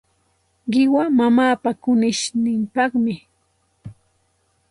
[0.71, 3.13] Qiwa mamaapa kunishninpaqmi.